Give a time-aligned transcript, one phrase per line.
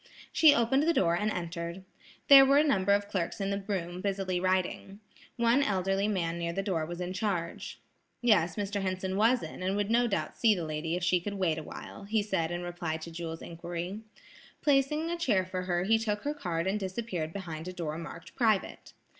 [0.31, 1.83] She opened the door and entered.
[2.27, 4.99] There were a number of clerks in the room busily writing.
[5.35, 7.77] One elderly man near the door was in charge.
[8.19, 8.81] Yes, Mr.
[8.81, 12.05] Henson was in and would no doubt see the lady if she could wait awhile,
[12.05, 13.99] he said in reply to Jewel's inquiry.
[14.63, 18.33] Placing a chair for her he took her card and disappeared behind a door marked
[18.33, 18.93] "Private."